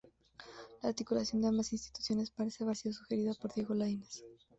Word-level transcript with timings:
La 0.81 0.89
articulación 0.89 1.43
de 1.43 1.49
ambas 1.49 1.73
instituciones 1.73 2.31
parece 2.31 2.63
haber 2.63 2.75
sido 2.75 2.95
sugerida 2.95 3.35
por 3.39 3.53
Diego 3.53 3.75
Laínez. 3.75 4.23